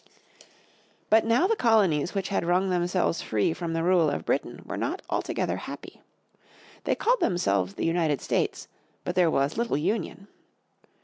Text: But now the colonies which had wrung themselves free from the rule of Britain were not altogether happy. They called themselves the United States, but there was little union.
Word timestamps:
But 1.11 1.25
now 1.25 1.45
the 1.45 1.55
colonies 1.55 2.15
which 2.15 2.29
had 2.29 2.43
wrung 2.43 2.71
themselves 2.71 3.21
free 3.21 3.53
from 3.53 3.73
the 3.73 3.83
rule 3.83 4.09
of 4.09 4.25
Britain 4.25 4.63
were 4.65 4.75
not 4.75 5.03
altogether 5.11 5.57
happy. 5.57 6.01
They 6.85 6.95
called 6.95 7.19
themselves 7.19 7.75
the 7.75 7.85
United 7.85 8.19
States, 8.19 8.67
but 9.03 9.13
there 9.13 9.29
was 9.29 9.57
little 9.59 9.77
union. 9.77 10.27